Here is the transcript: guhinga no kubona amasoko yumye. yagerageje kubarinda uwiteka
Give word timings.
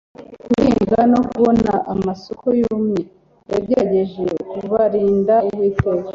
guhinga 0.51 0.99
no 1.11 1.19
kubona 1.29 1.71
amasoko 1.93 2.45
yumye. 2.59 3.01
yagerageje 3.51 4.25
kubarinda 4.57 5.35
uwiteka 5.49 6.07